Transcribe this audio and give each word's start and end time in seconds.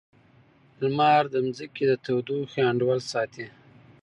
لمر 0.81 1.23
د 1.33 1.35
ځمکې 1.57 1.83
د 1.89 1.91
تودوخې 2.03 2.61
انډول 2.69 2.99
ساتي. 3.11 3.45